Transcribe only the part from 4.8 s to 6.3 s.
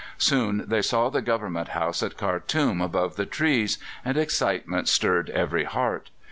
stirred every heart.